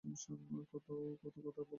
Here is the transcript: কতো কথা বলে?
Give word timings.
কতো 0.03 0.93
কথা 1.23 1.39
বলে? 1.47 1.63